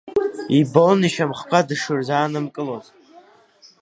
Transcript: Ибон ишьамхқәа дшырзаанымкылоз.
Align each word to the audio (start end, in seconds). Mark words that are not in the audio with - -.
Ибон 0.57 0.99
ишьамхқәа 1.07 1.59
дшырзаанымкылоз. 1.67 2.85